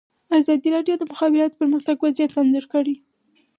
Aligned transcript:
ازادي 0.39 0.69
راډیو 0.75 0.95
د 0.97 0.99
د 1.01 1.03
مخابراتو 1.11 1.57
پرمختګ 1.61 1.95
وضعیت 2.01 2.31
انځور 2.39 2.65
کړی. 2.73 2.95